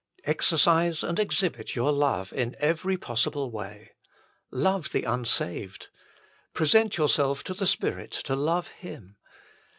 [0.23, 3.91] Exercise and exhibit your love in every possible way.
[4.49, 5.89] Love the unsaved.
[6.55, 9.17] Present yourself to the Spirit to love Him.